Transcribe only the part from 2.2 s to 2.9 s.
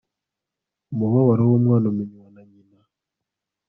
na nyina